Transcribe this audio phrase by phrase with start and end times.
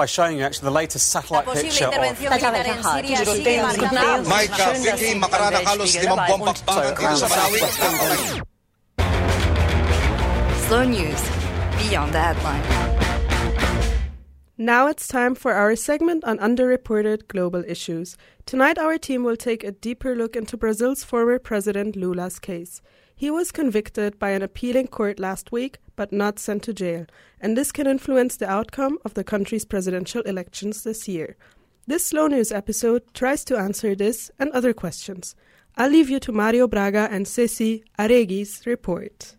[0.00, 1.92] by showing you actually the latest satellite picture of...
[10.68, 11.22] Slow news,
[11.76, 12.89] beyond the headline.
[14.60, 18.18] Now it's time for our segment on underreported global issues.
[18.44, 22.82] Tonight, our team will take a deeper look into Brazil's former president Lula's case.
[23.16, 27.06] He was convicted by an appealing court last week, but not sent to jail,
[27.40, 31.38] and this can influence the outcome of the country's presidential elections this year.
[31.86, 35.34] This Slow News episode tries to answer this and other questions.
[35.78, 39.36] I'll leave you to Mario Braga and Ceci Aregui's report.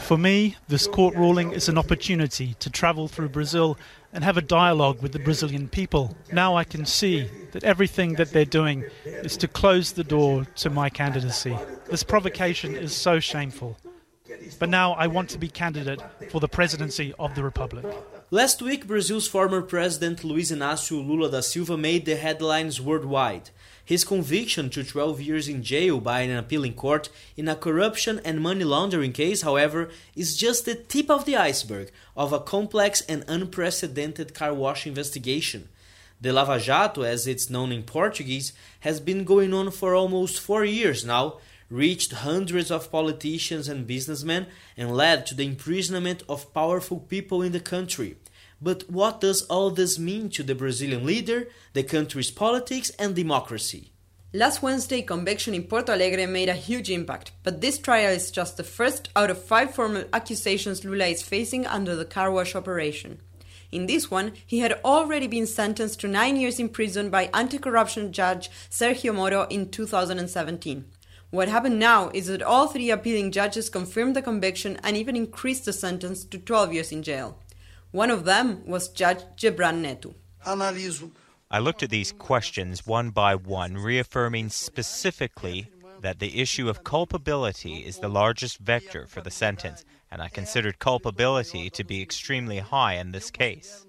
[0.00, 3.78] For me, this court ruling is an opportunity to travel through Brazil
[4.12, 6.16] and have a dialogue with the Brazilian people.
[6.32, 10.70] Now I can see that everything that they're doing is to close the door to
[10.70, 11.56] my candidacy.
[11.88, 13.76] This provocation is so shameful.
[14.58, 17.84] But now I want to be candidate for the presidency of the Republic.
[18.34, 23.50] Last week, Brazil's former president Luiz Inácio Lula da Silva made the headlines worldwide.
[23.84, 28.40] His conviction to 12 years in jail by an appealing court in a corruption and
[28.40, 33.24] money laundering case, however, is just the tip of the iceberg of a complex and
[33.28, 35.68] unprecedented car wash investigation.
[36.20, 40.64] The Lava Jato, as it's known in Portuguese, has been going on for almost four
[40.64, 41.34] years now,
[41.70, 47.52] reached hundreds of politicians and businessmen, and led to the imprisonment of powerful people in
[47.52, 48.16] the country.
[48.64, 53.92] But what does all this mean to the Brazilian leader, the country's politics, and democracy?
[54.32, 58.56] Last Wednesday, conviction in Porto Alegre made a huge impact, but this trial is just
[58.56, 63.20] the first out of five formal accusations Lula is facing under the car wash operation.
[63.70, 67.58] In this one, he had already been sentenced to nine years in prison by anti
[67.58, 70.86] corruption judge Sergio Moro in 2017.
[71.28, 75.66] What happened now is that all three appealing judges confirmed the conviction and even increased
[75.66, 77.38] the sentence to 12 years in jail.
[77.94, 80.16] One of them was Judge Gebran Neto.
[80.44, 85.68] I looked at these questions one by one, reaffirming specifically
[86.00, 90.80] that the issue of culpability is the largest vector for the sentence, and I considered
[90.80, 93.86] culpability to be extremely high in this case.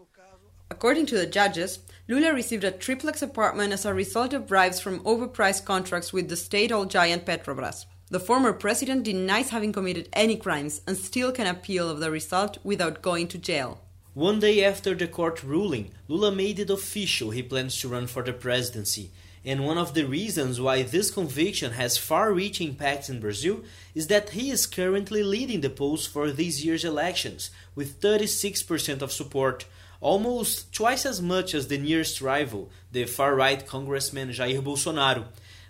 [0.69, 4.99] According to the judges, Lula received a triplex apartment as a result of bribes from
[4.99, 7.87] overpriced contracts with the state oil giant Petrobras.
[8.11, 12.59] The former president denies having committed any crimes and still can appeal of the result
[12.63, 13.81] without going to jail.
[14.15, 18.23] One day after the court ruling, Lula made it official he plans to run for
[18.23, 19.11] the presidency.
[19.43, 24.07] And one of the reasons why this conviction has far reaching impact in Brazil is
[24.07, 29.65] that he is currently leading the polls for this year's elections with 36% of support,
[29.99, 35.25] almost twice as much as the nearest rival, the far right Congressman Jair Bolsonaro.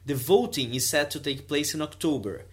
[0.05, 2.45] The voting is set to take place in October.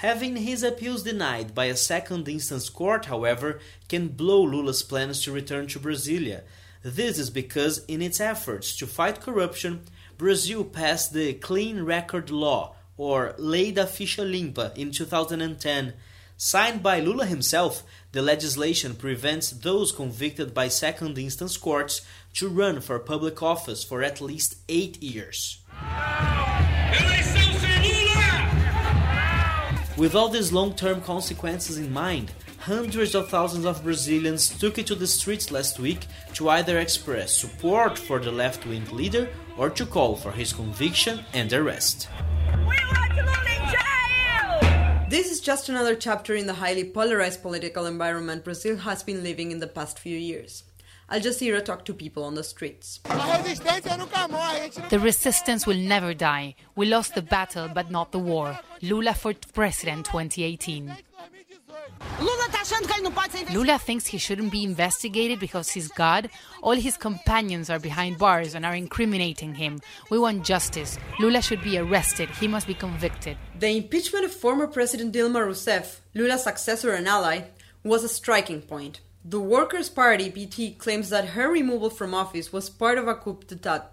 [0.00, 5.30] Having his appeals denied by a second instance court, however, can blow Lula's plans to
[5.30, 6.40] return to Brasilia.
[6.82, 9.82] This is because, in its efforts to fight corruption,
[10.16, 15.92] Brazil passed the Clean Record Law, or Lei da Ficha Limpa, in 2010.
[16.38, 17.82] Signed by Lula himself,
[18.12, 22.00] the legislation prevents those convicted by second instance courts
[22.36, 25.60] to run for public office for at least eight years.
[29.96, 34.86] With all these long term consequences in mind, hundreds of thousands of Brazilians took it
[34.86, 39.28] to the streets last week to either express support for the left wing leader
[39.58, 42.08] or to call for his conviction and arrest.
[45.10, 49.50] This is just another chapter in the highly polarized political environment Brazil has been living
[49.50, 50.62] in the past few years.
[51.10, 53.00] Al Jazeera talked to people on the streets.
[53.04, 56.54] The resistance will never die.
[56.76, 58.56] We lost the battle, but not the war.
[58.80, 60.94] Lula for president 2018.
[63.52, 66.30] Lula thinks he shouldn't be investigated because he's God.
[66.62, 69.80] All his companions are behind bars and are incriminating him.
[70.10, 70.98] We want justice.
[71.18, 72.28] Lula should be arrested.
[72.30, 73.36] He must be convicted.
[73.58, 77.42] The impeachment of former President Dilma Rousseff, Lula's successor and ally,
[77.82, 79.00] was a striking point.
[79.24, 83.38] The Workers' Party PT claims that her removal from office was part of a coup
[83.46, 83.90] d'etat.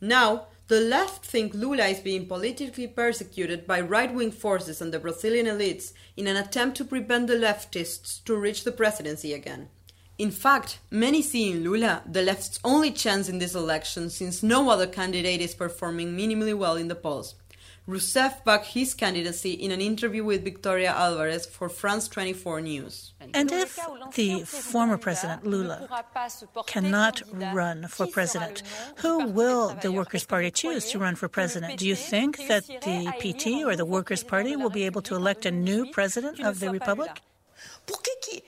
[0.00, 5.00] Now, the left think Lula is being politically persecuted by right wing forces and the
[5.00, 9.68] Brazilian elites in an attempt to prevent the leftists to reach the presidency again.
[10.16, 14.70] In fact, many see in Lula the left's only chance in this election since no
[14.70, 17.34] other candidate is performing minimally well in the polls.
[17.88, 23.12] Rousseff backed his candidacy in an interview with Victoria Alvarez for France 24 News.
[23.34, 23.76] And if
[24.14, 25.88] the former president Lula
[26.66, 28.62] cannot run for president,
[28.98, 31.76] who will the Workers' Party choose to run for president?
[31.78, 35.44] Do you think that the PT or the Workers' Party will be able to elect
[35.44, 37.20] a new president of the Republic?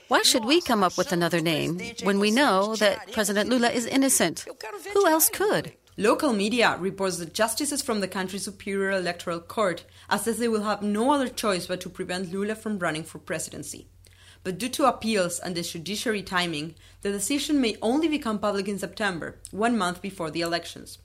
[0.07, 3.85] Why should we come up with another name when we know that President Lula is
[3.85, 4.45] innocent?
[4.93, 5.73] Who else could?
[5.97, 10.81] Local media reports that justices from the country's superior electoral court assess they will have
[10.81, 13.87] no other choice but to prevent Lula from running for presidency.
[14.43, 18.77] But due to appeals and the judiciary timing, the decision may only become public in
[18.77, 20.97] September, one month before the elections.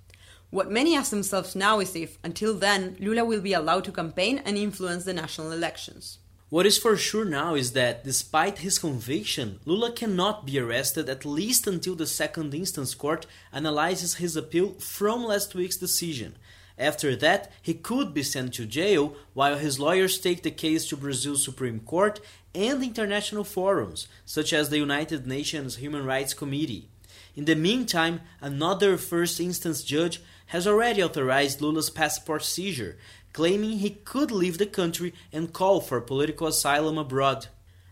[0.51, 4.43] What many ask themselves now is if, until then, Lula will be allowed to campaign
[4.45, 6.19] and influence the national elections.
[6.50, 11.25] What is for sure now is that, despite his conviction, Lula cannot be arrested at
[11.25, 16.35] least until the second instance court analyzes his appeal from last week's decision.
[16.76, 20.97] After that, he could be sent to jail while his lawyers take the case to
[20.97, 22.19] Brazil's Supreme Court
[22.52, 26.88] and international forums, such as the United Nations Human Rights Committee.
[27.37, 32.97] In the meantime, another first instance judge has already authorized Lula's passport seizure,
[33.32, 37.47] claiming he could leave the country and call for political asylum abroad.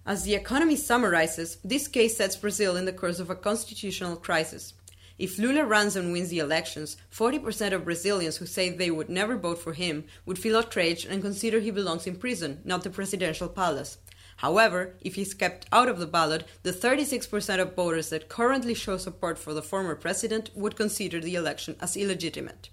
[0.06, 4.72] As The Economist summarizes, this case sets Brazil in the course of a constitutional crisis.
[5.18, 9.36] If Lula runs and wins the elections, 40% of Brazilians who say they would never
[9.36, 13.48] vote for him would feel outraged and consider he belongs in prison, not the presidential
[13.48, 13.98] palace.
[14.36, 18.96] However, if he's kept out of the ballot, the 36% of voters that currently show
[18.96, 22.70] support for the former president would consider the election as illegitimate.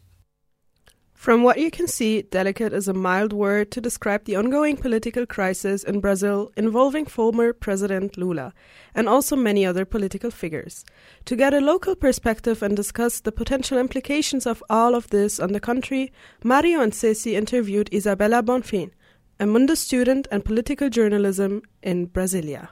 [1.25, 5.25] From what you can see, delicate is a mild word to describe the ongoing political
[5.25, 8.53] crisis in Brazil involving former President Lula
[8.93, 10.85] and also many other political figures.
[11.25, 15.51] To get a local perspective and discuss the potential implications of all of this on
[15.51, 16.13] the country,
[16.43, 18.91] Mario and Ceci interviewed Isabella Bonfim,
[19.39, 22.69] a Mundus student and political journalism in Brasilia.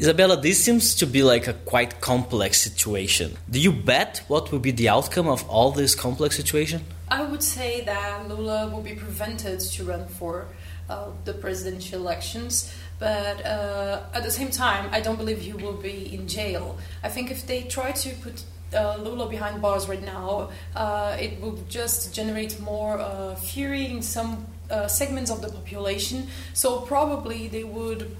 [0.00, 3.36] Isabella, this seems to be like a quite complex situation.
[3.50, 6.80] Do you bet what will be the outcome of all this complex situation?
[7.08, 10.46] I would say that Lula will be prevented to run for
[10.88, 15.76] uh, the presidential elections, but uh, at the same time, I don't believe he will
[15.76, 16.78] be in jail.
[17.04, 18.42] I think if they try to put
[18.74, 24.02] uh, Lula behind bars right now, uh, it will just generate more uh, fury in
[24.02, 26.26] some uh, segments of the population.
[26.54, 28.16] So probably they would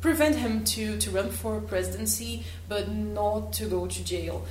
[0.00, 4.46] prevent him to, to run for presidency, but not to go to jail.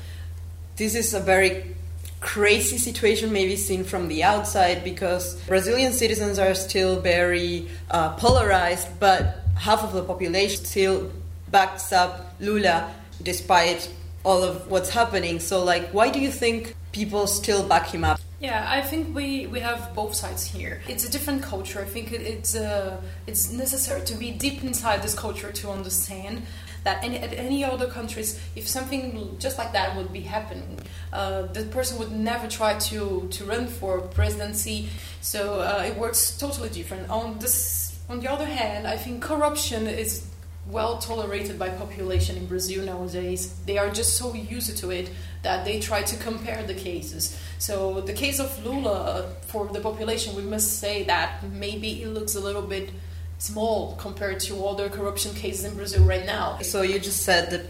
[0.75, 1.75] This is a very
[2.19, 8.87] crazy situation maybe seen from the outside because Brazilian citizens are still very uh, polarized,
[8.99, 11.11] but half of the population still
[11.49, 13.91] backs up Lula despite
[14.23, 15.39] all of what's happening.
[15.39, 18.19] So, like, why do you think people still back him up?
[18.39, 20.81] Yeah, I think we, we have both sides here.
[20.87, 21.81] It's a different culture.
[21.81, 26.43] I think it, it's uh, it's necessary to be deep inside this culture to understand
[26.87, 30.79] that any, at any other countries, if something just like that would be happening,
[31.11, 34.87] uh, the person would never try to, to run for presidency.
[35.19, 37.09] So uh, it works totally different.
[37.09, 40.25] On this, on the other hand, I think corruption is
[40.69, 43.53] well tolerated by population in Brazil nowadays.
[43.65, 45.09] They are just so used to it
[45.43, 47.37] that they try to compare the cases.
[47.57, 52.35] So the case of Lula for the population, we must say that maybe it looks
[52.35, 52.91] a little bit
[53.37, 56.59] small compared to other corruption cases in Brazil right now.
[56.61, 57.65] So you just said that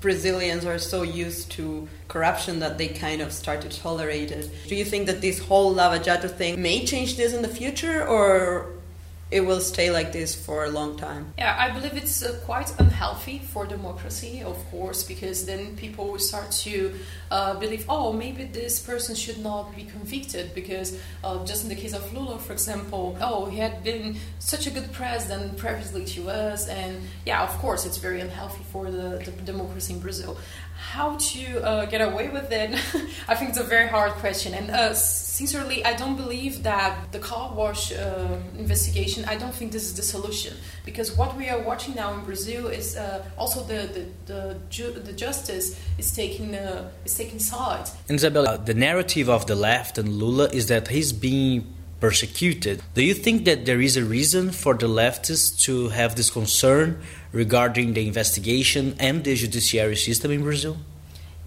[0.00, 4.50] Brazilians are so used to corruption that they kind of start to tolerate it.
[4.68, 8.06] Do you think that this whole Lava Jato thing may change this in the future,
[8.06, 8.77] or
[9.30, 11.34] it will stay like this for a long time.
[11.36, 16.18] Yeah, I believe it's uh, quite unhealthy for democracy, of course, because then people will
[16.18, 16.94] start to
[17.30, 21.74] uh, believe, oh, maybe this person should not be convicted because uh, just in the
[21.74, 26.30] case of Lula, for example, oh, he had been such a good president previously to
[26.30, 30.38] us, and yeah, of course, it's very unhealthy for the, the democracy in Brazil.
[30.78, 32.70] How to uh, get away with it?
[33.28, 34.94] I think it's a very hard question, and uh,
[35.38, 39.20] sincerely, I don't believe that the car wash uh, investigation.
[39.34, 40.54] I don't think this is the solution
[40.88, 44.40] because what we are watching now in Brazil is uh, also the the, the,
[44.76, 45.66] ju- the justice
[46.02, 47.88] is taking uh, is taking sides.
[48.10, 51.54] Isabella, the narrative of the left and Lula is that he's being
[52.00, 52.76] persecuted.
[52.98, 56.86] Do you think that there is a reason for the leftists to have this concern
[57.32, 60.76] regarding the investigation and the judiciary system in Brazil?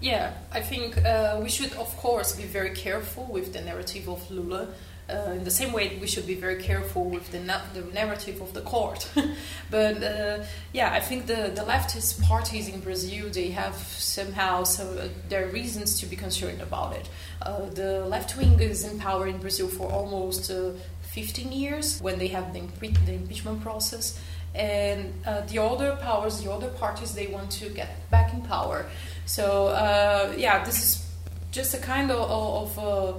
[0.02, 4.30] Yeah, I think uh, we should, of course, be very careful with the narrative of
[4.32, 4.70] Lula.
[5.08, 8.42] Uh, in the same way, we should be very careful with the, na- the narrative
[8.42, 9.08] of the court.
[9.70, 10.44] but uh,
[10.74, 15.48] yeah, I think the, the leftist parties in Brazil they have somehow some uh, their
[15.48, 17.08] reasons to be concerned about it.
[17.42, 20.72] Uh, the left wing is in power in Brazil for almost uh,
[21.12, 24.20] 15 years when they have the, impe- the impeachment process
[24.54, 28.86] and uh, the other powers, the other parties, they want to get back in power.
[29.26, 31.12] So uh, yeah, this is
[31.52, 33.14] just a kind of, of uh,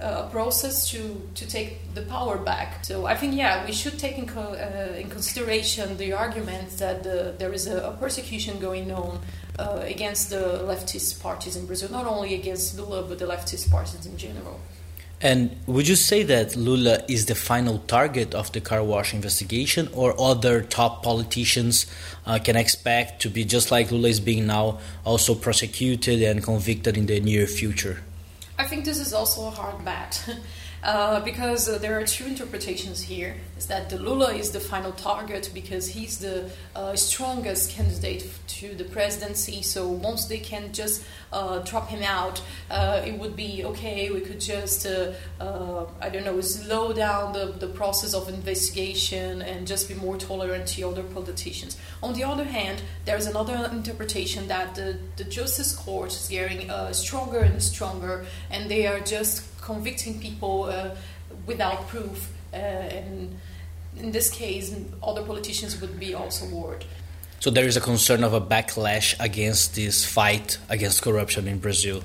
[0.00, 2.84] a process to, to take the power back.
[2.84, 7.02] So I think, yeah, we should take in, co- uh, in consideration the argument that
[7.02, 9.20] the, there is a, a, persecution going on
[9.58, 14.04] uh, against the leftist parties in Brazil, not only against Lula, but the leftist parties
[14.04, 14.60] in general.
[15.20, 19.88] And would you say that Lula is the final target of the car wash investigation,
[19.92, 21.86] or other top politicians
[22.26, 26.96] uh, can expect to be just like Lula is being now, also prosecuted and convicted
[26.96, 28.02] in the near future?
[28.58, 30.28] I think this is also a hard bet.
[30.84, 33.36] Uh, because uh, there are two interpretations here.
[33.56, 38.74] Is that the Lula is the final target because he's the uh, strongest candidate to
[38.74, 39.62] the presidency.
[39.62, 44.10] So once they can just uh, drop him out, uh, it would be okay.
[44.10, 49.88] We could just I don't know slow down the, the process of investigation and just
[49.88, 51.78] be more tolerant to other politicians.
[52.02, 57.38] On the other hand, there's another interpretation that the, the justice court is getting stronger
[57.38, 60.94] and stronger, and they are just convicting people uh,
[61.46, 62.30] without proof.
[62.52, 63.36] Uh, and
[63.96, 66.84] in this case, other politicians would be also warned.
[67.40, 72.02] So there is a concern of a backlash against this fight against corruption in Brazil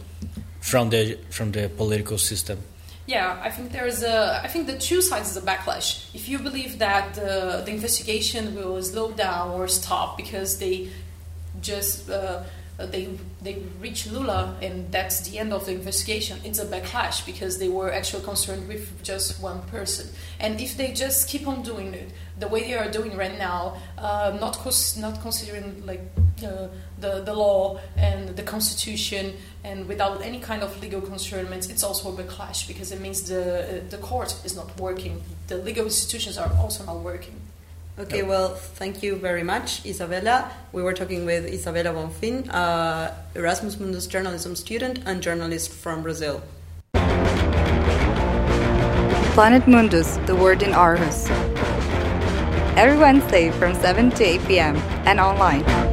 [0.60, 2.60] from the from the political system.
[3.08, 4.42] Yeah, I think there's a.
[4.44, 6.13] I think the two sides is a backlash.
[6.13, 10.89] If you believe that the, the investigation will slow down or stop because they
[11.62, 12.44] just uh, uh,
[12.86, 16.39] they they reach Lula and that's the end of the investigation.
[16.43, 20.07] It's a backlash because they were actually concerned with just one person.
[20.39, 23.77] And if they just keep on doing it the way they are doing right now,
[23.98, 26.01] uh, not cons- not considering like
[26.43, 26.67] uh,
[27.00, 29.33] the the law and the constitution
[29.63, 33.43] and without any kind of legal concernments, it's also a backlash because it means the
[33.43, 35.21] uh, the court is not working.
[35.48, 37.36] The legal institutions are also not working.
[38.00, 40.50] Okay, well, thank you very much, Isabella.
[40.72, 46.41] We were talking with Isabella Bonfim, uh, Erasmus Mundus journalism student and journalist from Brazil.
[49.34, 51.29] Planet Mundus, the word in Aarhus.
[52.77, 54.77] Every Wednesday from 7 to 8 p.m.
[55.06, 55.88] and online.